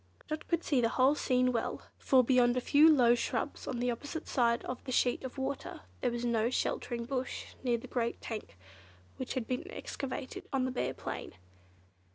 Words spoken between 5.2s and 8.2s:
of water, there was no sheltering bush near the great